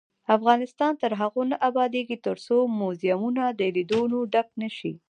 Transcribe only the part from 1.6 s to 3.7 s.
ابادیږي، ترڅو موزیمونه د